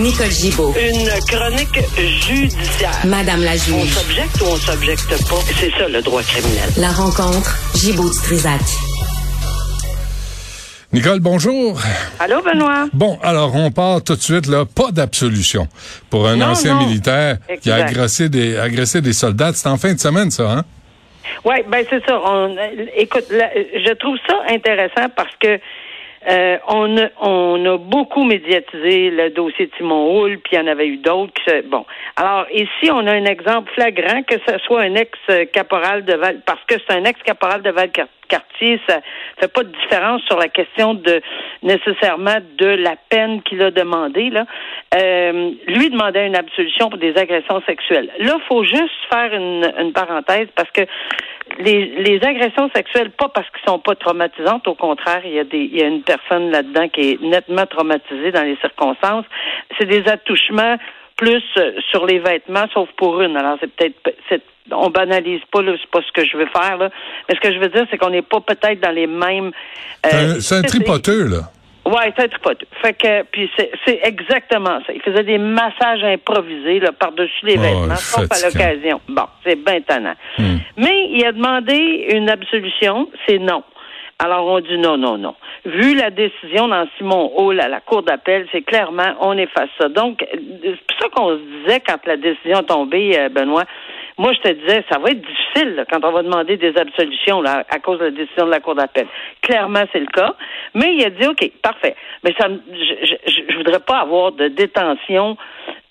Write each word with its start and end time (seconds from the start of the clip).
Nicole 0.00 0.30
Gibaud. 0.30 0.72
Une 0.80 1.08
chronique 1.28 1.80
judiciaire. 2.26 2.90
Madame 3.04 3.42
la 3.42 3.52
On 3.52 3.54
juge. 3.84 3.90
s'objecte 3.92 4.40
ou 4.40 4.44
on 4.46 4.56
s'objecte 4.56 5.08
pas? 5.28 5.36
C'est 5.58 5.70
ça 5.70 5.88
le 5.88 6.00
droit 6.00 6.22
criminel. 6.22 6.70
La 6.78 6.88
rencontre. 6.90 7.58
Gibaud 7.74 8.08
du 8.10 8.16
Trisac. 8.18 8.60
Nicole, 10.92 11.20
bonjour. 11.20 11.78
Allô, 12.18 12.40
Benoît? 12.42 12.86
Bon, 12.92 13.18
alors 13.22 13.54
on 13.54 13.70
part 13.70 14.02
tout 14.02 14.16
de 14.16 14.20
suite 14.22 14.46
là, 14.46 14.64
pas 14.64 14.90
d'absolution 14.90 15.68
pour 16.08 16.26
un 16.26 16.36
Non, 16.36 16.46
ancien 16.46 16.74
non. 16.74 16.86
militaire 16.86 17.36
qui 17.60 17.70
a 17.70 17.76
agressé 17.86 18.28
des 18.28 18.56
agressé 18.58 19.00
des 19.00 19.12
soldats. 19.12 19.52
C'était 19.52 19.68
en 19.68 19.76
fin 19.76 19.92
de 19.92 20.00
semaine, 20.00 20.30
ça, 20.30 20.50
hein? 20.50 20.64
Oui, 21.44 21.56
ben 21.70 21.84
c'est 21.88 22.04
ça. 22.04 22.18
On, 22.24 22.56
euh, 22.56 22.86
écoute, 22.96 23.24
là, 23.30 23.48
je 23.54 23.92
trouve 23.94 24.16
ça 24.26 24.34
intéressant 24.52 25.08
parce 25.14 25.32
que 25.40 25.60
euh, 26.28 26.58
on, 26.68 26.98
a, 26.98 27.08
on 27.20 27.64
a 27.64 27.78
beaucoup 27.78 28.24
médiatisé 28.24 29.10
le 29.10 29.30
dossier 29.30 29.66
de 29.66 29.72
Simon 29.76 30.12
Houle, 30.12 30.38
puis 30.38 30.54
il 30.54 30.56
y 30.56 30.60
en 30.60 30.66
avait 30.66 30.86
eu 30.86 30.98
d'autres. 30.98 31.32
Bon, 31.66 31.86
alors 32.16 32.46
ici, 32.52 32.90
on 32.90 33.06
a 33.06 33.12
un 33.12 33.24
exemple 33.24 33.72
flagrant 33.72 34.22
que 34.22 34.36
ce 34.46 34.58
soit 34.58 34.82
un 34.82 34.94
ex-caporal 34.96 36.04
de 36.04 36.14
Val, 36.14 36.42
parce 36.44 36.62
que 36.66 36.74
c'est 36.78 36.94
un 36.94 37.04
ex-caporal 37.04 37.62
de 37.62 37.70
Valcartier, 37.70 38.12
ça 38.30 39.00
fait 39.38 39.52
pas 39.52 39.62
de 39.64 39.72
différence 39.82 40.22
sur 40.22 40.38
la 40.38 40.48
question 40.48 40.94
de 40.94 41.20
nécessairement 41.62 42.36
de 42.58 42.66
la 42.66 42.96
peine 43.08 43.42
qu'il 43.42 43.62
a 43.62 43.70
demandé. 43.70 44.30
Là, 44.30 44.46
euh, 44.94 45.50
lui 45.66 45.90
demandait 45.90 46.26
une 46.26 46.36
absolution 46.36 46.88
pour 46.90 46.98
des 46.98 47.16
agressions 47.16 47.62
sexuelles. 47.66 48.10
Là, 48.18 48.36
faut 48.48 48.64
juste 48.64 48.90
faire 49.12 49.32
une, 49.34 49.72
une 49.78 49.92
parenthèse 49.92 50.48
parce 50.54 50.70
que 50.70 50.82
les, 51.58 51.86
les 51.86 52.20
agressions 52.24 52.70
sexuelles, 52.74 53.10
pas 53.10 53.28
parce 53.28 53.48
qu'elles 53.50 53.68
sont 53.68 53.78
pas 53.78 53.94
traumatisantes, 53.94 54.66
au 54.68 54.74
contraire, 54.74 55.22
il 55.24 55.32
y 55.32 55.38
a 55.38 55.44
des, 55.44 55.58
il 55.58 55.76
y 55.78 55.82
a 55.82 55.86
une 55.86 56.02
personne 56.02 56.50
là-dedans 56.50 56.88
qui 56.88 57.12
est 57.12 57.20
nettement 57.20 57.66
traumatisée 57.66 58.30
dans 58.32 58.44
les 58.44 58.56
circonstances. 58.56 59.24
C'est 59.78 59.86
des 59.86 60.08
attouchements 60.08 60.76
plus 61.16 61.42
euh, 61.58 61.72
sur 61.90 62.06
les 62.06 62.18
vêtements, 62.18 62.66
sauf 62.72 62.88
pour 62.96 63.20
une. 63.20 63.36
Alors 63.36 63.56
c'est 63.60 63.70
peut-être, 63.74 64.14
c'est- 64.28 64.42
on 64.72 64.90
banalise 64.90 65.40
pas, 65.52 65.62
là, 65.62 65.72
c'est 65.80 65.90
pas 65.90 66.00
ce 66.06 66.12
que 66.12 66.24
je 66.26 66.36
veux 66.36 66.46
faire 66.46 66.76
là. 66.78 66.90
Mais 67.28 67.34
ce 67.34 67.40
que 67.40 67.52
je 67.52 67.58
veux 67.58 67.68
dire, 67.68 67.86
c'est 67.90 67.98
qu'on 67.98 68.10
n'est 68.10 68.22
pas 68.22 68.40
peut-être 68.40 68.80
dans 68.80 68.90
les 68.94 69.06
mêmes. 69.06 69.50
C'est 70.04 70.14
euh, 70.14 70.18
un- 70.36 70.40
C'est 70.40 70.54
un 70.56 70.62
c'est- 70.62 70.68
tripoteux, 70.68 71.24
là. 71.28 71.38
Ouais, 71.86 72.12
c'est 72.16 72.24
un 72.24 72.28
tripoteux. 72.28 72.66
Fait 72.82 72.92
que, 72.92 73.22
puis 73.32 73.50
c'est, 73.56 74.00
exactement 74.04 74.80
ça. 74.86 74.92
Il 74.94 75.00
faisait 75.00 75.24
des 75.24 75.38
massages 75.38 76.04
improvisés 76.04 76.80
par-dessus 76.98 77.44
les 77.46 77.56
vêtements, 77.56 77.96
sauf 77.96 78.26
à 78.30 78.46
l'occasion. 78.46 79.00
Bon, 79.08 79.24
c'est 79.44 79.56
bien 79.56 79.80
tannant. 79.80 80.14
Hmm. 80.38 80.58
Mais 80.76 81.08
il 81.10 81.24
a 81.24 81.32
demandé 81.32 82.06
une 82.12 82.28
absolution, 82.28 83.08
c'est 83.26 83.38
non. 83.38 83.64
Alors 84.22 84.46
on 84.46 84.60
dit 84.60 84.76
non, 84.76 84.98
non, 84.98 85.16
non. 85.16 85.34
Vu 85.64 85.94
la 85.94 86.10
décision 86.10 86.68
dans 86.68 86.86
Simon 86.98 87.32
Hall 87.36 87.58
à 87.58 87.68
la 87.68 87.80
Cour 87.80 88.02
d'appel, 88.02 88.46
c'est 88.52 88.60
clairement 88.60 89.14
on 89.20 89.36
efface 89.38 89.70
ça. 89.80 89.88
Donc, 89.88 90.22
c'est 90.30 90.76
pour 90.86 90.98
ça 91.00 91.08
qu'on 91.14 91.30
se 91.38 91.42
disait 91.64 91.80
quand 91.80 91.96
la 92.06 92.18
décision 92.18 92.60
est 92.60 92.64
tombée, 92.64 93.18
euh, 93.18 93.30
Benoît, 93.30 93.64
moi, 94.20 94.32
je 94.34 94.40
te 94.40 94.52
disais, 94.52 94.84
ça 94.90 94.98
va 94.98 95.10
être 95.10 95.20
difficile 95.20 95.74
là, 95.76 95.84
quand 95.90 96.04
on 96.04 96.12
va 96.12 96.22
demander 96.22 96.56
des 96.56 96.76
absolutions 96.76 97.40
là, 97.40 97.64
à 97.70 97.78
cause 97.78 97.98
de 97.98 98.04
la 98.04 98.10
décision 98.10 98.44
de 98.46 98.50
la 98.50 98.60
Cour 98.60 98.74
d'appel. 98.74 99.06
Clairement, 99.42 99.82
c'est 99.92 100.00
le 100.00 100.06
cas. 100.06 100.34
Mais 100.74 100.94
il 100.94 101.04
a 101.04 101.10
dit, 101.10 101.26
OK, 101.26 101.50
parfait. 101.62 101.96
Mais 102.22 102.34
ça, 102.38 102.48
je, 102.48 102.94
je- 103.26 103.42
je 103.48 103.56
voudrais 103.56 103.80
pas 103.80 103.98
avoir 104.00 104.32
de 104.32 104.48
détention 104.48 105.36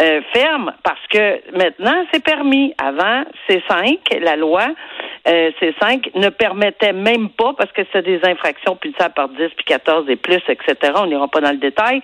euh, 0.02 0.22
ferme 0.34 0.74
parce 0.84 1.06
que 1.12 1.42
maintenant, 1.58 2.06
c'est 2.14 2.24
permis. 2.24 2.74
Avant, 2.78 3.24
c'est 3.48 3.62
5, 3.68 3.98
la 4.22 4.36
loi, 4.36 4.68
euh, 5.30 5.52
c'est 5.60 5.76
5, 5.80 6.10
ne 6.16 6.30
permettait 6.30 6.94
même 6.94 7.30
pas, 7.30 7.54
parce 7.58 7.72
que 7.72 7.82
c'est 7.92 8.02
des 8.02 8.20
infractions 8.24 8.76
punissable 8.76 9.14
par 9.14 9.30
10, 9.30 9.50
puis 9.56 9.66
14 9.66 10.10
et 10.10 10.16
plus, 10.16 10.42
etc. 10.48 10.94
On 10.96 11.06
n'ira 11.06 11.28
pas 11.28 11.42
dans 11.42 11.52
le 11.52 11.58
détail. 11.58 12.02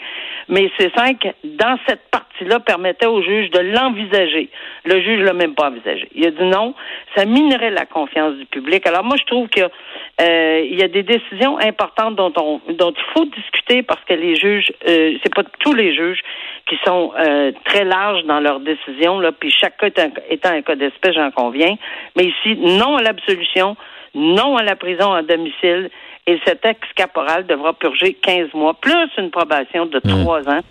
Mais 0.48 0.70
c'est 0.78 0.94
5, 0.96 1.34
dans 1.44 1.78
cette 1.88 2.10
partie-là, 2.12 2.60
permettait 2.60 3.08
au 3.08 3.22
juge 3.24 3.50
de 3.50 3.60
l'envisager. 3.60 4.50
Le 4.84 5.02
juge 5.02 5.22
l'a 5.22 5.34
même 5.34 5.56
pas 5.56 5.70
envisagé. 5.70 6.08
Il 6.14 6.26
a 6.28 6.32
dit 6.32 6.44
non, 6.44 6.76
ça 7.16 7.26
minerait 7.26 7.72
la 7.72 7.86
confiance 7.86 8.36
du 8.36 8.46
public. 8.46 8.86
Alors 8.86 9.04
moi, 9.04 9.16
je 9.18 9.26
trouve 9.26 9.48
qu'il 9.50 9.64
y 9.64 10.24
euh, 10.24 10.68
y 10.70 10.84
a 10.84 10.88
des 10.88 11.04
décisions 11.04 11.58
importantes 11.60 12.16
dont 12.16 12.34
on 12.38 12.62
dont 12.74 12.92
il 12.92 13.14
faut 13.14 13.26
discuter 13.26 13.82
parce 13.82 14.04
que 14.06 14.14
les 14.14 14.36
juges, 14.36 14.72
euh, 14.88 15.18
c'est 15.24 15.34
pas 15.34 15.44
tous 15.60 15.74
les 15.74 15.96
juges 15.96 16.22
qui 16.68 16.76
sont 16.84 17.12
euh, 17.20 17.52
très 17.66 17.84
larges 17.86 18.24
dans 18.26 18.40
leurs 18.40 18.60
décisions, 18.60 19.20
là, 19.20 19.32
puis 19.32 19.52
chaque 19.52 19.78
cas 19.78 19.88
étant, 20.30 20.50
un 20.50 20.62
cas 20.64 20.76
d'espèce, 20.76 21.14
j'en 21.16 21.30
conviens. 21.32 21.76
Mais 22.18 22.26
ici, 22.26 22.58
non 22.58 22.98
à 22.98 23.04
l'absolution, 23.04 23.76
non 24.16 24.58
à 24.58 24.64
la 24.64 24.76
prison 24.76 25.14
à 25.14 25.22
domicile, 25.22 25.90
et 26.28 26.40
cet 26.44 26.66
ex-caporal 26.66 27.46
devra 27.46 27.74
purger 27.74 28.16
15 28.16 28.48
mois, 28.56 28.74
plus 28.74 29.08
une 29.20 29.30
probation 29.30 29.86
de 29.86 30.00
3 30.00 30.50
ans 30.50 30.62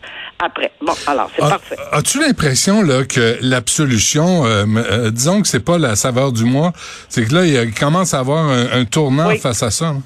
après. 0.45 0.73
Bon, 0.83 0.95
alors, 1.07 1.31
c'est 1.37 1.45
Ah, 1.45 1.51
parfait. 1.51 1.77
As-tu 1.93 2.19
l'impression 2.19 2.83
là 2.83 3.05
que 3.05 3.37
l'absolution, 3.41 4.45
euh, 4.47 4.65
euh, 4.77 5.11
disons 5.13 5.43
que 5.43 5.47
c'est 5.47 5.65
pas 5.65 5.79
la 5.79 5.95
saveur 5.95 6.33
du 6.33 6.45
mois, 6.45 6.73
c'est 7.09 7.25
que 7.29 7.33
là 7.35 7.45
il 7.47 7.73
commence 7.73 8.15
à 8.15 8.19
avoir 8.19 8.45
un, 8.49 8.81
un 8.81 8.85
tournant 8.85 9.29
Oui. 9.29 9.39
face 9.39 9.63
à 9.63 9.71
ça. 9.71 9.93
là? 9.93 9.99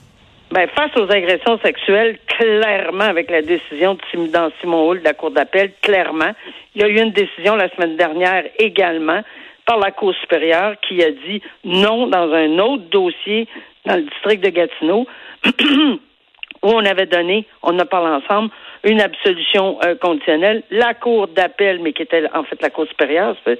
Ben, 0.50 0.66
face 0.68 0.96
aux 0.96 1.10
agressions 1.12 1.58
sexuelles, 1.58 2.18
clairement, 2.26 3.04
avec 3.04 3.30
la 3.30 3.42
décision 3.42 3.94
de 3.94 4.26
dans 4.28 4.50
Simon 4.60 4.88
Hull 4.88 5.00
de 5.00 5.04
la 5.04 5.12
Cour 5.12 5.30
d'appel, 5.30 5.72
clairement, 5.82 6.32
il 6.74 6.80
y 6.80 6.84
a 6.84 6.88
eu 6.88 6.98
une 6.98 7.10
décision 7.10 7.54
la 7.54 7.68
semaine 7.70 7.96
dernière 7.96 8.44
également 8.58 9.20
par 9.66 9.78
la 9.78 9.90
Cour 9.90 10.14
supérieure 10.14 10.76
qui 10.80 11.02
a 11.02 11.10
dit 11.10 11.42
non 11.64 12.06
dans 12.06 12.32
un 12.32 12.58
autre 12.60 12.84
dossier 12.84 13.46
dans 13.84 13.96
le 13.96 14.02
district 14.02 14.42
de 14.42 14.48
Gatineau 14.48 15.06
où 15.44 15.98
on 16.62 16.84
avait 16.84 17.06
donné, 17.06 17.46
on 17.62 17.78
en 17.78 17.86
parle 17.86 18.14
ensemble, 18.14 18.50
une 18.84 19.00
absolution 19.00 19.78
euh, 19.84 19.94
conditionnelle. 19.96 20.62
La 20.70 20.94
Cour 20.94 21.28
d'appel, 21.28 21.80
mais 21.80 21.92
qui 21.92 22.02
était 22.02 22.24
en 22.34 22.44
fait 22.44 22.60
la 22.62 22.70
Cour 22.70 22.86
supérieure, 22.88 23.36
c'est 23.44 23.58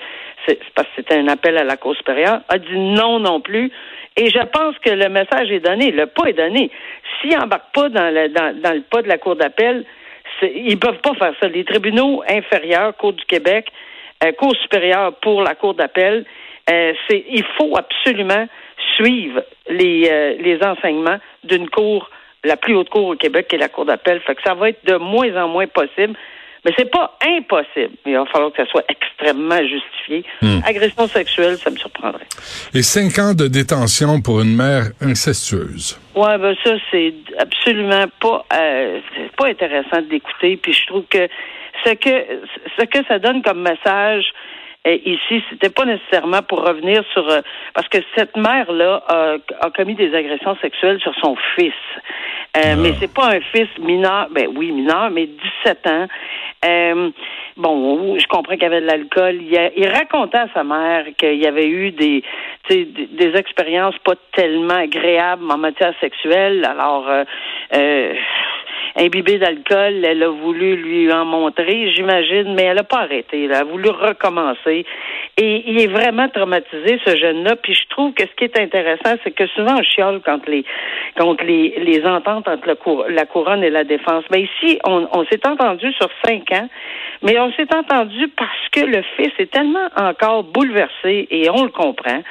parce 0.75 0.89
que 0.89 0.95
c'était 0.97 1.17
un 1.17 1.29
appel 1.29 1.57
à 1.59 1.65
la 1.65 1.77
Cour 1.77 1.97
supérieure, 1.97 2.41
a 2.49 2.59
dit 2.59 2.79
non 2.79 3.21
non 3.21 3.41
plus. 3.41 3.71
Et 4.17 4.31
je 4.31 4.45
pense 4.47 4.77
que 4.79 4.91
le 4.91 5.09
message 5.09 5.51
est 5.51 5.61
donné, 5.61 5.91
le 5.91 6.07
pas 6.07 6.27
est 6.27 6.33
donné. 6.33 6.71
S'ils 7.21 7.37
n'embarquent 7.37 7.73
pas 7.73 7.89
dans 7.89 8.13
le, 8.13 8.81
pas 8.81 9.03
de 9.03 9.09
la 9.09 9.19
Cour 9.19 9.37
d'appel, 9.37 9.85
ils 10.43 10.79
peuvent 10.79 11.01
pas 11.01 11.15
faire 11.15 11.35
ça. 11.41 11.49
Les 11.49 11.65
tribunaux 11.65 12.23
inférieurs, 12.29 12.97
Cour 12.97 13.13
du 13.13 13.25
Québec, 13.25 13.71
euh, 14.25 14.33
Cour 14.33 14.55
supérieure 14.57 15.15
pour 15.21 15.43
la 15.43 15.55
Cour 15.55 15.75
d'appel, 15.75 16.25
euh, 16.71 16.93
il 17.11 17.45
faut 17.57 17.77
absolument 17.77 18.47
suivre 18.97 19.43
les, 19.69 20.37
les 20.39 20.59
enseignements 20.63 21.19
d'une 21.45 21.69
cour, 21.71 22.11
la 22.49 22.57
plus 22.57 22.75
haute 22.75 22.89
cour 22.89 23.07
au 23.07 23.17
Québec, 23.17 23.49
qui 23.49 23.57
est 23.57 23.59
la 23.59 23.69
Cour 23.69 23.85
d'appel. 23.85 24.21
Fait 24.21 24.35
que 24.35 24.43
ça 24.43 24.55
va 24.55 24.71
être 24.71 24.85
de 24.85 24.97
moins 24.97 25.35
en 25.37 25.49
moins 25.49 25.67
possible. 25.67 26.15
Mais 26.65 26.73
c'est 26.77 26.91
pas 26.91 27.17
impossible. 27.25 27.95
Il 28.05 28.15
va 28.15 28.27
falloir 28.27 28.51
que 28.53 28.63
ça 28.63 28.69
soit 28.69 28.85
extrêmement 28.89 29.61
justifié. 29.61 30.25
Agression 30.67 31.07
sexuelle, 31.07 31.57
ça 31.57 31.71
me 31.71 31.77
surprendrait. 31.77 32.27
Et 32.75 32.83
cinq 32.83 33.19
ans 33.19 33.33
de 33.33 33.47
détention 33.47 34.21
pour 34.21 34.41
une 34.41 34.57
mère 34.57 34.91
incestueuse. 35.01 35.99
Ouais, 36.17 36.37
ben 36.39 36.55
ça 36.65 36.73
c'est 36.91 37.15
absolument 37.39 38.07
pas 38.21 38.45
euh, 38.53 39.01
c'est 39.15 39.37
pas 39.37 39.47
intéressant 39.47 40.03
d'écouter. 40.11 40.57
Puis 40.57 40.73
je 40.73 40.87
trouve 40.89 41.05
que 41.09 41.29
ce 41.85 41.93
que 41.93 42.27
ce 42.77 42.85
que 42.85 43.07
ça 43.07 43.21
donne 43.21 43.41
comme 43.43 43.63
message, 43.63 44.25
euh, 44.87 44.97
ici, 45.05 45.43
c'était 45.51 45.71
pas 45.71 45.85
nécessairement 45.85 46.43
pour 46.43 46.65
revenir 46.67 47.03
sur 47.13 47.29
euh, 47.29 47.41
parce 47.75 47.89
que 47.89 47.99
cette 48.17 48.37
mère 48.37 48.71
là 48.73 49.03
a, 49.07 49.37
a, 49.61 49.71
commis 49.71 49.95
des 49.95 50.15
agressions 50.15 50.57
sexuelles 50.63 51.01
sur 51.01 51.15
son 51.21 51.37
fils. 51.57 51.73
Euh, 52.57 52.61
Ah. 52.73 52.77
Mais 52.77 52.93
c'est 52.99 53.13
pas 53.13 53.29
un 53.37 53.41
fils 53.41 53.69
mineur, 53.79 54.29
ben 54.31 54.49
oui 54.57 54.73
mineur, 54.73 55.11
mais 55.11 55.27
17 55.65 55.87
ans. 55.87 56.07
Euh, 56.65 57.11
bon, 57.57 58.19
je 58.19 58.27
comprends 58.27 58.55
qu'il 58.55 58.63
y 58.63 58.67
avait 58.67 58.81
de 58.81 58.87
l'alcool. 58.87 59.39
Il, 59.43 59.57
a- 59.57 59.71
il 59.77 59.87
racontait 59.89 60.39
à 60.39 60.49
sa 60.55 60.65
mère 60.65 61.05
qu'il 61.17 61.35
y 61.37 61.47
avait 61.47 61.69
eu 61.69 61.93
des, 61.93 62.23
tu 62.69 62.75
sais, 62.75 62.85
des, 62.85 63.07
des 63.07 63.39
expériences 63.39 63.97
pas 63.99 64.15
tellement 64.33 64.75
agréables 64.75 65.45
en 65.51 65.59
matière 65.59 65.93
sexuelle. 66.01 66.65
Alors, 66.65 67.07
euh, 67.09 67.25
euh, 67.75 68.15
imbibée 68.97 69.39
d'alcool, 69.39 70.05
elle 70.05 70.23
a 70.23 70.29
voulu 70.29 70.77
lui 70.77 71.13
en 71.13 71.25
montrer, 71.25 71.93
j'imagine, 71.95 72.55
mais 72.55 72.65
elle 72.65 72.77
n'a 72.77 72.83
pas 72.85 73.01
arrêté. 73.01 73.45
Elle 73.45 73.55
a 73.55 73.65
voulu 73.65 73.89
recommencer. 73.91 74.85
Et 75.37 75.63
il 75.67 75.81
est 75.81 75.87
vraiment 75.87 76.29
traumatisé, 76.29 77.01
ce 77.05 77.17
jeune-là. 77.17 77.57
Puis 77.57 77.75
je 77.75 77.87
trouve 77.91 78.13
que 78.15 78.25
ce 78.25 78.35
qui 78.37 78.45
est 78.45 78.59
intéressant, 78.59 79.17
c'est 79.23 79.31
que 79.31 79.47
souvent 79.49 79.77
on 79.79 79.83
chiale 79.83 80.21
contre 80.25 80.51
les 80.51 80.65
contre 81.19 81.45
les, 81.45 81.79
les 81.81 82.05
ententes 82.05 82.49
entre 82.49 82.67
la, 82.67 82.75
cour- 82.75 83.07
la 83.09 83.25
couronne 83.27 83.63
et 83.63 83.71
la 83.71 83.85
défense. 83.85 84.25
Mais 84.31 84.43
ici, 84.43 84.79
on, 84.85 85.09
on 85.13 85.25
s'est 85.27 85.47
entendu 85.47 85.93
sur 85.95 86.09
cinq 86.25 86.51
ans, 86.53 86.69
mais 87.23 87.39
on 87.39 87.53
s'est 87.53 87.73
entendu 87.75 88.29
parce 88.37 88.69
que 88.73 88.81
le 88.81 89.03
fils 89.17 89.33
est 89.39 89.51
tellement 89.51 89.89
encore 89.97 90.45
bouleversé 90.45 91.27
et 91.31 91.49
on 91.51 91.65
le 91.65 91.71
comprend. 91.71 92.23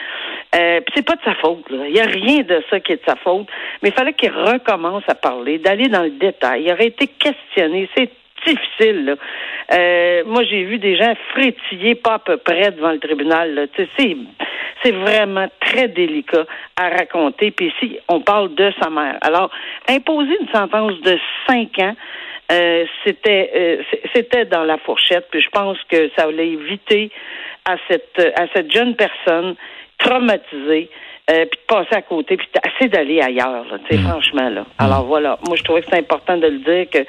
Euh, 0.58 0.82
c'est 0.96 1.06
pas 1.06 1.16
de 1.16 1.22
sa 1.24 1.36
faute. 1.36 1.66
Il 1.70 1.94
n'y 1.94 2.00
a 2.00 2.06
rien 2.06 2.42
de 2.42 2.64
ça 2.70 2.80
qui 2.80 2.94
est 2.94 2.98
de 2.98 3.06
sa 3.06 3.16
faute. 3.16 3.48
Mais 3.82 3.90
il 3.90 3.96
fallait 3.96 4.14
qu'il 4.14 4.32
recommence 4.32 5.04
à 5.08 5.16
parler, 5.16 5.60
d'aller 5.60 5.88
dans 5.88 6.04
le 6.04 6.12
détail. 6.12 6.64
Il 6.64 6.72
aurait 6.72 6.88
été 6.88 7.08
questionné. 7.08 7.90
C'est 7.96 8.10
difficile. 8.46 9.06
Là. 9.06 9.16
Euh, 9.74 10.24
moi, 10.26 10.44
j'ai 10.44 10.64
vu 10.64 10.78
des 10.78 10.96
gens 10.96 11.14
frétiller 11.32 11.96
pas 11.96 12.16
à 12.16 12.20
peu 12.20 12.38
près 12.38 12.72
devant 12.72 12.92
le 12.92 13.00
tribunal. 13.00 13.68
C'est, 13.98 14.16
vraiment 14.92 15.48
très 15.60 15.90
délicat 15.90 16.46
à 16.78 16.88
raconter. 16.90 17.52
Puis 17.52 17.74
ici, 17.76 18.00
on 18.08 18.22
parle 18.22 18.56
de 18.56 18.72
sa 18.82 18.90
mère. 18.90 19.18
Alors, 19.20 19.52
imposer 19.90 20.38
une 20.40 20.48
sentence 20.48 20.94
de 21.02 21.20
cinq 21.46 21.78
ans, 21.80 21.94
euh, 22.54 22.86
c'était 23.04 23.52
euh, 23.54 23.84
c'était 24.16 24.46
dans 24.46 24.64
la 24.64 24.78
fourchette. 24.78 25.28
Puis 25.30 25.42
je 25.42 25.50
pense 25.50 25.78
que 25.90 26.10
ça 26.16 26.24
allait 26.24 26.52
éviter 26.52 27.12
à 27.66 27.76
cette 27.90 28.18
à 28.38 28.46
cette 28.56 28.72
jeune 28.72 28.96
personne 28.96 29.58
traumatisée. 30.08 30.90
Euh, 31.30 31.44
puis 31.52 31.60
de 31.60 31.66
passer 31.68 31.94
à 31.94 32.02
côté, 32.02 32.38
puis 32.38 32.48
assez 32.64 32.88
d'aller 32.88 33.20
ailleurs, 33.20 33.66
là, 33.70 33.78
tu 33.86 33.98
sais, 33.98 34.02
franchement, 34.02 34.50
là. 34.50 34.66
Alors 34.78 35.04
voilà, 35.08 35.38
moi 35.46 35.58
je 35.58 35.64
trouvais 35.64 35.82
que 35.82 35.88
c'est 35.92 36.00
important 36.00 36.38
de 36.38 36.48
le 36.48 36.60
dire 36.60 36.90
que 36.90 37.00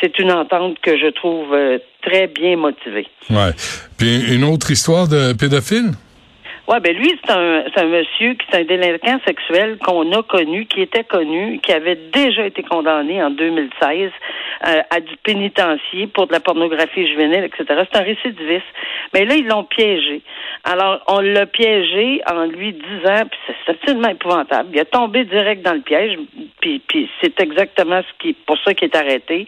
c'est 0.00 0.16
une 0.20 0.30
entente 0.30 0.78
que 0.78 0.96
je 0.96 1.08
trouve 1.08 1.52
euh, 1.52 1.78
très 2.00 2.28
bien 2.28 2.56
motivée. 2.56 3.08
Ouais. 3.28 3.50
Puis 3.98 4.32
une 4.32 4.44
autre 4.44 4.70
histoire 4.70 5.08
de 5.08 5.32
pédophile? 5.32 5.90
Ouais, 6.68 6.80
ben 6.80 6.96
lui, 6.96 7.14
c'est 7.24 7.32
un, 7.32 7.64
un 7.76 7.84
monsieur 7.84 8.34
qui 8.34 8.46
est 8.50 8.56
un 8.56 8.64
délinquant 8.64 9.20
sexuel 9.24 9.78
qu'on 9.78 10.10
a 10.12 10.22
connu, 10.24 10.66
qui 10.66 10.82
était 10.82 11.04
connu, 11.04 11.60
qui 11.60 11.72
avait 11.72 11.94
déjà 11.94 12.44
été 12.44 12.64
condamné 12.64 13.22
en 13.22 13.30
2016 13.30 14.10
euh, 14.66 14.82
à 14.90 15.00
du 15.00 15.16
pénitencier 15.18 16.08
pour 16.08 16.26
de 16.26 16.32
la 16.32 16.40
pornographie 16.40 17.06
juvénile, 17.06 17.44
etc. 17.44 17.84
C'est 17.92 17.98
un 18.00 18.02
récidiviste. 18.02 18.64
Mais 19.14 19.24
là, 19.24 19.34
ils 19.36 19.46
l'ont 19.46 19.64
piégé. 19.64 20.22
Alors, 20.64 21.02
on 21.06 21.20
l'a 21.20 21.46
piégé 21.46 22.20
en 22.28 22.46
lui 22.46 22.72
disant, 22.72 23.26
puis 23.30 23.38
c'est 23.46 23.72
absolument 23.72 24.08
épouvantable. 24.08 24.70
Il 24.72 24.80
a 24.80 24.84
tombé 24.84 25.24
direct 25.24 25.62
dans 25.62 25.74
le 25.74 25.82
piège, 25.82 26.18
puis, 26.60 26.82
c'est 27.20 27.38
exactement 27.40 28.00
ce 28.00 28.18
qui, 28.18 28.32
pour 28.32 28.58
ça 28.64 28.74
qu'il 28.74 28.88
est 28.88 28.96
arrêté. 28.96 29.46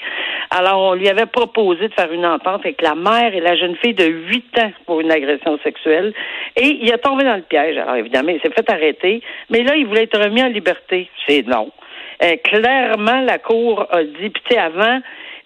Alors, 0.50 0.80
on 0.80 0.94
lui 0.94 1.08
avait 1.08 1.26
proposé 1.26 1.88
de 1.88 1.94
faire 1.94 2.12
une 2.12 2.26
entente 2.26 2.60
avec 2.60 2.80
la 2.80 2.94
mère 2.94 3.34
et 3.34 3.40
la 3.40 3.56
jeune 3.56 3.74
fille 3.76 3.94
de 3.94 4.04
8 4.04 4.58
ans 4.60 4.72
pour 4.86 5.00
une 5.00 5.10
agression 5.10 5.58
sexuelle. 5.64 6.12
Et 6.54 6.78
il 6.80 6.92
a 6.92 6.98
dans 7.16 7.36
le 7.36 7.42
piège. 7.42 7.76
Alors, 7.76 7.96
évidemment, 7.96 8.30
il 8.30 8.40
s'est 8.40 8.50
fait 8.50 8.70
arrêter. 8.70 9.22
Mais 9.50 9.62
là, 9.62 9.76
il 9.76 9.86
voulait 9.86 10.04
être 10.04 10.18
remis 10.18 10.42
en 10.42 10.48
liberté. 10.48 11.08
C'est 11.26 11.46
non. 11.46 11.70
Euh, 12.22 12.36
clairement, 12.42 13.20
la 13.20 13.38
Cour 13.38 13.86
a 13.90 14.02
dit, 14.02 14.30
puis 14.30 14.42
tu 14.44 14.54
sais, 14.54 14.58
avant, 14.58 15.00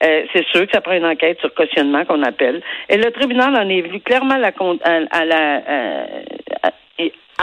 euh, 0.05 0.23
c'est 0.32 0.44
sûr 0.47 0.67
que 0.67 0.73
ça 0.73 0.81
prend 0.81 0.94
une 0.94 1.05
enquête 1.05 1.38
sur 1.41 1.53
cautionnement 1.55 2.05
qu'on 2.05 2.23
appelle. 2.23 2.62
Et 2.88 2.97
le 2.97 3.11
tribunal 3.11 3.55
en 3.55 3.69
est 3.69 3.82
venu 3.82 4.00
clairement 4.00 4.35
à 4.35 4.38
la, 4.38 4.53
à, 5.11 5.25
la 5.25 5.62
euh, 5.69 6.23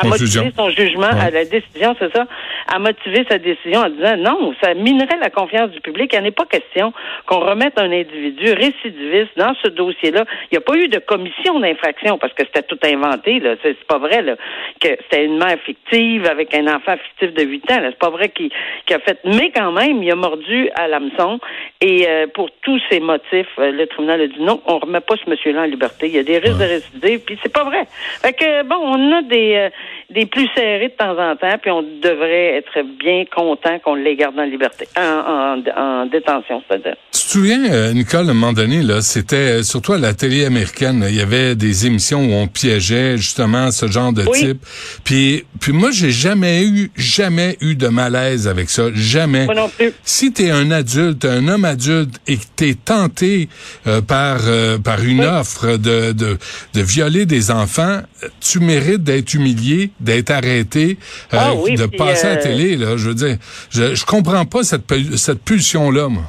à 0.01 0.07
motiver 0.07 0.51
son 0.57 0.69
jugement, 0.69 1.07
Ouais. 1.10 1.22
à 1.28 1.30
la 1.31 1.46
décision, 1.46 1.96
c'est 2.00 2.12
ça, 2.16 2.25
à 2.68 2.80
motiver 2.80 3.25
sa 3.30 3.38
décision 3.38 3.80
en 3.81 3.90
disant 3.90 4.18
non, 4.18 4.54
ça 4.62 4.74
minerait 4.74 5.18
la 5.22 5.30
confiance 5.30 5.72
du 5.72 5.81
public. 5.81 6.12
Il 6.13 6.22
n'est 6.22 6.31
pas 6.31 6.46
question 6.46 6.94
qu'on 7.25 7.40
remette 7.40 7.78
un 7.80 7.92
individu 7.92 8.51
récidiviste 8.54 9.31
dans 9.38 9.54
ce 9.63 9.69
dossier-là. 9.69 10.25
Il 10.51 10.54
n'y 10.54 10.57
a 10.57 10.62
pas 10.62 10.75
eu 10.75 10.88
de 10.88 11.00
commission 11.00 11.60
d'infraction 11.60 12.18
parce 12.18 12.34
que 12.34 12.44
c'était 12.46 12.63
tout 12.63 12.80
inventé. 12.84 13.40
Là. 13.40 13.56
C'est, 13.63 13.75
c'est 13.80 13.88
pas 13.88 13.98
vrai 13.98 14.22
là, 14.22 14.36
que 14.80 14.90
c'était 15.04 15.25
une 15.25 15.38
mère 15.38 15.57
fictive 15.66 16.25
avec 16.25 16.54
un 16.54 16.68
enfant 16.68 16.96
fictif 16.98 17.34
de 17.34 17.44
8 17.44 17.72
ans. 17.72 17.80
Là. 17.81 17.88
C'est 17.92 18.00
pas 18.00 18.10
vrai 18.10 18.30
qu'il, 18.30 18.50
qu'il 18.86 18.96
a 18.96 19.00
fait. 19.00 19.19
Mais 19.25 19.51
quand 19.56 19.72
même, 19.72 20.01
il 20.04 20.12
a 20.12 20.16
mordu 20.16 20.69
à 20.75 20.88
l'hameçon. 20.88 21.40
Et 21.81 22.07
euh, 22.07 22.28
pour 22.34 22.50
tous 22.62 22.80
ces 22.90 23.00
motifs, 23.00 23.48
euh, 23.60 23.72
le 23.72 23.88
tribunal 23.88 24.22
a 24.22 24.28
dit 24.28 24.42
non, 24.42 24.62
on 24.66 24.80
remet 24.80 25.00
pas 25.01 25.16
ce 25.24 25.30
monsieur-là 25.30 25.62
en 25.62 25.66
liberté. 25.66 26.07
Il 26.07 26.16
y 26.16 26.19
a 26.19 26.24
des 26.24 26.38
risques 26.38 26.57
de 26.60 26.63
récidive, 26.66 27.19
puis 27.25 27.38
c'est 27.42 27.51
pas 27.54 27.63
vrai. 27.63 27.86
Fait 28.22 28.34
que 28.34 28.63
bon, 28.63 28.75
on 28.81 29.12
a 29.18 29.22
des 29.24 29.56
euh, 29.56 29.69
des 30.09 30.25
plus 30.25 30.47
serrés 30.56 30.89
de 30.89 30.94
temps 30.97 31.18
en 31.19 31.36
temps, 31.36 31.57
puis 31.62 31.71
on 31.71 31.81
devrait 31.83 32.57
être 32.57 32.81
bien 33.00 33.24
content 33.36 33.77
qu'on 33.83 33.95
les 33.95 34.15
garde 34.15 34.38
en 34.39 34.44
liberté, 34.44 34.88
en, 34.97 35.01
en, 35.01 35.81
en 35.81 36.06
détention, 36.07 36.62
c'est-à-dire. 36.68 36.95
Tu 37.12 37.21
te 37.21 37.31
souviens, 37.31 37.71
euh, 37.71 37.94
Nicole, 37.94 38.27
à 38.27 38.31
un 38.31 38.33
moment 38.33 38.53
donné, 38.53 38.81
là, 38.81 39.01
c'était 39.01 39.36
euh, 39.59 39.63
surtout 39.63 39.94
à 39.94 39.97
la 39.97 40.13
télé 40.13 40.45
américaine, 40.45 41.01
là, 41.01 41.09
il 41.09 41.15
y 41.15 41.21
avait 41.21 41.56
des 41.56 41.86
émissions 41.86 42.21
où 42.25 42.33
on 42.33 42.47
piégeait 42.47 43.18
justement 43.18 43.71
ce 43.71 43.88
genre 43.88 44.12
de 44.12 44.24
Oui. 44.27 44.39
type. 44.39 44.65
Puis, 45.03 45.45
puis 45.62 45.71
moi, 45.71 45.91
j'ai 45.91 46.12
jamais 46.12 46.63
eu, 46.65 46.91
jamais 46.95 47.57
eu 47.62 47.75
de 47.75 47.88
malaise 47.88 48.47
avec 48.47 48.69
ça, 48.69 48.86
jamais. 48.94 49.45
Moi 49.45 49.56
non 49.56 49.69
plus. 49.69 49.91
Si 50.03 50.33
t'es 50.33 50.50
un 50.50 50.71
adulte, 50.71 51.24
un 51.25 51.47
homme 51.47 51.65
adulte, 51.65 52.15
et 52.27 52.38
que 52.38 52.44
t'es 52.56 52.74
tenté 52.74 53.47
euh, 53.88 54.01
par 54.01 54.39
euh, 54.47 54.77
par 54.80 55.03
une 55.03 55.24
offre 55.24 55.77
de, 55.77 56.12
de 56.13 56.38
de 56.74 56.81
violer 56.81 57.25
des 57.25 57.51
enfants, 57.51 58.01
tu 58.41 58.59
mérites 58.59 59.03
d'être 59.03 59.33
humilié, 59.33 59.78
d'être 59.99 60.31
arrêté, 60.31 60.97
euh, 61.33 61.37
Ah 61.39 61.53
oui, 61.53 61.75
de 61.75 61.85
passer 61.85 62.27
à 62.27 62.35
la 62.35 62.39
euh, 62.39 62.43
télé. 62.43 62.75
Là, 62.75 62.97
je 62.97 63.09
veux 63.09 63.15
dire, 63.15 63.37
je, 63.69 63.95
je 63.95 64.05
comprends 64.05 64.45
pas 64.45 64.63
cette 64.63 64.83
cette 65.15 65.41
pulsion 65.41 65.91
là, 65.91 66.07
moi. 66.09 66.23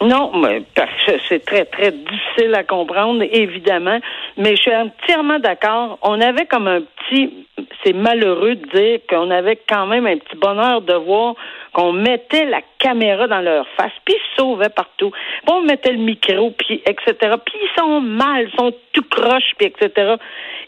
Non, 0.00 0.30
mais 0.38 0.62
parce 0.76 1.04
que 1.06 1.12
c'est 1.28 1.44
très, 1.44 1.64
très 1.64 1.90
difficile 1.90 2.54
à 2.54 2.62
comprendre, 2.62 3.24
évidemment. 3.32 3.98
Mais 4.36 4.54
je 4.54 4.62
suis 4.62 4.74
entièrement 4.74 5.40
d'accord. 5.40 5.98
On 6.02 6.20
avait 6.20 6.46
comme 6.46 6.68
un 6.68 6.82
petit, 6.82 7.46
c'est 7.84 7.94
malheureux 7.94 8.54
de 8.54 8.66
dire 8.68 9.00
qu'on 9.10 9.30
avait 9.30 9.58
quand 9.68 9.86
même 9.86 10.06
un 10.06 10.18
petit 10.18 10.36
bonheur 10.36 10.82
de 10.82 10.94
voir 10.94 11.34
qu'on 11.72 11.92
mettait 11.92 12.44
la 12.44 12.60
caméra 12.78 13.26
dans 13.26 13.40
leur 13.40 13.66
face, 13.76 13.92
puis 14.04 14.14
ils 14.14 14.36
sauvaient 14.36 14.68
partout. 14.68 15.10
Puis 15.10 15.54
on 15.54 15.62
mettait 15.62 15.92
le 15.92 15.98
micro, 15.98 16.52
puis 16.52 16.80
etc. 16.86 17.14
Puis 17.44 17.56
ils 17.60 17.78
sont 17.78 18.00
mal, 18.00 18.48
ils 18.48 18.56
sont 18.56 18.72
tout 18.92 19.04
croches, 19.10 19.52
puis 19.58 19.66
etc. 19.66 20.14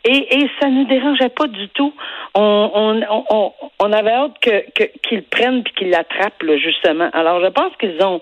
Et, 0.04 0.49
ça 0.60 0.68
nous 0.68 0.84
dérangeait 0.87 1.28
pas 1.28 1.46
du 1.46 1.68
tout. 1.68 1.92
On, 2.34 2.70
on, 2.75 3.25
on, 3.30 3.52
on, 3.80 3.92
avait 3.92 4.10
hâte 4.12 4.38
que, 4.40 4.70
que, 4.75 4.84
qu'ils 5.08 5.22
prennent 5.25 5.62
puis 5.64 5.72
qu'ils 5.75 5.90
l'attrapent, 5.90 6.42
là, 6.42 6.56
justement. 6.56 7.10
Alors, 7.12 7.40
je 7.42 7.49
pense 7.50 7.75
qu'ils 7.78 8.00
ont 8.02 8.20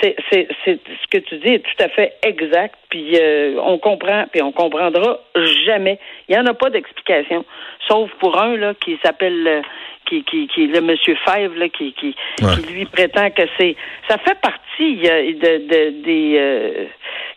c'est, 0.00 0.14
c'est, 0.30 0.46
c'est 0.64 0.78
ce 0.86 1.06
que 1.10 1.18
tu 1.24 1.38
dis 1.38 1.54
est 1.54 1.58
tout 1.58 1.82
à 1.82 1.88
fait 1.88 2.14
exact. 2.22 2.76
Puis 2.88 3.16
euh, 3.20 3.56
on 3.60 3.78
comprend, 3.78 4.26
puis 4.30 4.42
on 4.42 4.52
comprendra 4.52 5.18
jamais. 5.66 5.98
Il 6.28 6.36
n'y 6.36 6.40
en 6.40 6.46
a 6.46 6.54
pas 6.54 6.70
d'explication, 6.70 7.44
sauf 7.88 8.08
pour 8.20 8.40
un 8.40 8.56
là 8.56 8.74
qui 8.74 8.96
s'appelle 9.04 9.46
euh, 9.48 9.60
qui, 10.06 10.22
qui, 10.24 10.46
qui 10.46 10.68
le 10.68 10.80
Monsieur 10.82 11.16
Fèvre 11.24 11.56
là, 11.56 11.68
qui, 11.68 11.92
qui, 11.94 12.14
Ouais. 12.40 12.54
qui 12.54 12.72
lui 12.72 12.84
prétend 12.84 13.30
que 13.30 13.42
c'est 13.58 13.74
ça 14.08 14.18
fait 14.18 14.38
partie 14.40 15.00
euh, 15.08 15.32
de, 15.32 15.66
de- 15.66 16.02
des 16.04 16.36
euh, 16.38 16.84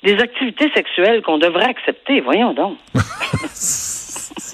des 0.03 0.19
activités 0.21 0.69
sexuelles 0.75 1.21
qu'on 1.23 1.39
devrait 1.39 1.65
accepter. 1.69 2.19
Voyons 2.21 2.53
donc. 2.53 2.77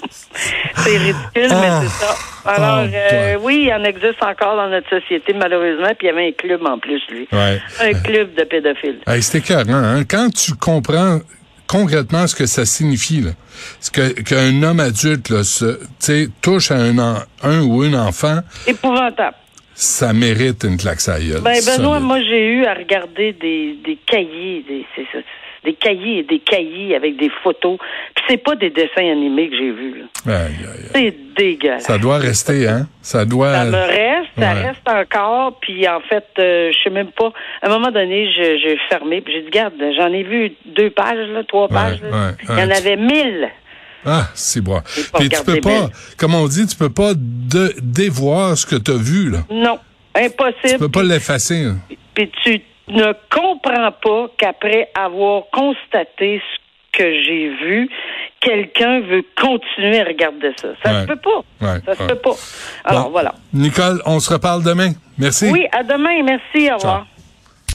c'est 0.76 0.96
ridicule, 0.98 1.18
mais 1.34 1.68
Ah. 1.68 1.80
c'est 1.82 2.04
ça. 2.06 2.14
Alors, 2.44 2.84
Oh, 2.86 2.90
euh, 2.94 3.36
oui, 3.42 3.64
il 3.66 3.72
en 3.74 3.84
existe 3.84 4.22
encore 4.22 4.56
dans 4.56 4.68
notre 4.68 4.88
société, 4.88 5.34
malheureusement, 5.34 5.88
puis 5.98 6.06
il 6.06 6.06
y 6.06 6.10
avait 6.10 6.28
un 6.28 6.32
club 6.32 6.64
en 6.66 6.78
plus, 6.78 7.02
lui. 7.10 7.28
Ouais. 7.32 7.60
Un 7.80 7.92
club 8.00 8.34
de 8.34 8.44
pédophiles. 8.44 9.00
Hey, 9.06 9.22
c'était 9.22 9.38
écœurant, 9.38 9.74
hein? 9.84 10.04
Quand 10.08 10.30
tu 10.30 10.52
comprends 10.54 11.18
concrètement 11.66 12.26
ce 12.26 12.34
que 12.34 12.46
ça 12.46 12.64
signifie, 12.64 13.20
là, 13.20 13.30
ce 13.80 13.90
que 13.90 14.08
qu'un 14.22 14.62
homme 14.62 14.80
adulte 14.80 15.28
là, 15.28 15.44
se, 15.44 15.78
touche 16.40 16.70
à 16.70 16.76
un, 16.76 16.98
en- 16.98 17.18
un 17.42 17.60
ou 17.62 17.84
une 17.84 17.96
enfant, 17.96 18.38
Épouvantable. 18.66 19.36
ça 19.74 20.14
mérite 20.14 20.64
une 20.64 20.78
claque 20.78 21.00
à. 21.00 21.40
Ben, 21.42 21.60
Benoît, 21.66 22.00
moi, 22.00 22.20
j'ai 22.22 22.46
eu 22.46 22.64
à 22.64 22.72
regarder 22.72 23.34
des, 23.34 23.76
des 23.84 23.98
cahiers, 24.06 24.64
des, 24.66 24.86
c'est 24.96 25.06
ça, 25.12 25.18
des 25.64 25.74
cahiers 25.74 26.18
et 26.18 26.22
des 26.22 26.38
cahiers 26.38 26.94
avec 26.96 27.16
des 27.16 27.30
photos. 27.42 27.78
Puis 28.14 28.24
c'est 28.28 28.36
pas 28.36 28.54
des 28.56 28.70
dessins 28.70 29.10
animés 29.10 29.48
que 29.50 29.56
j'ai 29.56 29.70
vus. 29.70 30.04
C'est 30.94 31.14
dégueulasse. 31.36 31.84
Ça 31.84 31.98
doit 31.98 32.18
rester, 32.18 32.68
hein? 32.68 32.86
Ça 33.02 33.24
doit. 33.24 33.52
Ça 33.52 33.64
me 33.64 33.76
reste, 33.76 34.28
ça 34.38 34.52
reste 34.52 34.88
encore. 34.88 35.58
Puis 35.60 35.86
en 35.88 36.00
fait, 36.00 36.24
euh, 36.38 36.70
je 36.72 36.82
sais 36.82 36.90
même 36.90 37.10
pas. 37.12 37.32
À 37.62 37.66
un 37.66 37.70
moment 37.70 37.90
donné, 37.90 38.30
je- 38.32 38.58
j'ai 38.62 38.78
fermé. 38.88 39.20
Puis 39.20 39.34
j'ai 39.34 39.42
dit, 39.42 39.50
garde, 39.50 39.74
j'en 39.96 40.12
ai 40.12 40.22
vu 40.22 40.52
deux 40.66 40.90
pages, 40.90 41.28
là, 41.28 41.42
trois 41.44 41.68
Ouais, 41.68 41.74
pages. 41.74 42.00
là. 42.02 42.08
ouais, 42.10 42.34
Il 42.48 42.58
y 42.58 42.62
en 42.62 42.70
avait 42.70 42.96
mille. 42.96 43.48
Ah, 44.04 44.28
c'est 44.34 44.60
bon. 44.62 44.80
Puis 45.18 45.28
tu 45.28 45.42
peux 45.44 45.60
pas, 45.60 45.90
comme 46.16 46.34
on 46.34 46.46
dit, 46.46 46.66
tu 46.66 46.76
peux 46.76 46.88
pas 46.90 47.12
de, 47.14 47.74
dévoir 47.82 48.56
ce 48.56 48.64
que 48.64 48.76
tu 48.76 48.90
as 48.92 48.96
vu, 48.96 49.30
là. 49.30 49.38
Non, 49.50 49.78
Tu 50.14 50.22
impossible. 50.24 50.78
peux 50.78 50.88
pas 50.88 51.02
l'effacer. 51.02 51.64
là. 51.64 51.72
Puis 52.14 52.30
tu 52.42 52.60
ne 52.90 53.12
comprends 53.30 53.92
pas 53.92 54.26
qu'après 54.36 54.90
avoir 54.94 55.44
constaté 55.52 56.40
ce 56.40 56.98
que 56.98 57.22
j'ai 57.22 57.48
vu, 57.62 57.88
quelqu'un 58.40 59.00
veut 59.00 59.24
continuer 59.40 60.00
à 60.00 60.04
regarder 60.04 60.52
ça. 60.60 60.68
Ça 60.82 60.92
Ouais. 60.92 61.00
se 61.02 61.06
peut 61.06 61.16
pas. 61.16 61.66
Ouais, 61.66 61.80
ça 61.86 61.94
se 61.94 62.02
ouais. 62.02 62.08
peut 62.08 62.16
pas. 62.16 62.34
Alors 62.84 63.04
Bon. 63.04 63.10
voilà. 63.10 63.34
Nicole, 63.52 64.00
on 64.06 64.18
se 64.20 64.32
reparle 64.32 64.62
demain. 64.64 64.92
Merci. 65.18 65.50
Oui, 65.52 65.66
à 65.72 65.82
demain. 65.82 66.22
Merci. 66.24 66.70
Au 66.72 66.76
revoir. 66.76 67.06